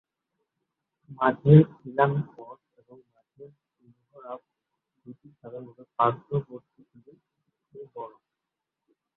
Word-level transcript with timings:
মাঝের 1.09 1.59
খিলান 1.73 2.13
পথ 2.31 2.59
এবং 2.77 2.97
মাঝের 3.13 3.49
মিহরাব 3.81 4.39
দুটিই 5.05 5.33
সাধারণভাবে 5.39 5.83
পার্শ্ববর্তীগুলির 5.97 7.19
চেয়ে 7.65 7.87
বড়। 7.95 8.13